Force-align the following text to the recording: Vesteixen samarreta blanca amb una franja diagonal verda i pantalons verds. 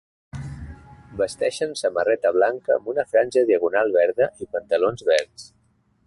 Vesteixen 1.19 1.75
samarreta 1.81 2.31
blanca 2.37 2.73
amb 2.77 2.89
una 2.93 3.05
franja 3.11 3.43
diagonal 3.51 3.93
verda 3.99 4.29
i 4.47 4.51
pantalons 4.57 5.05
verds. 5.11 5.47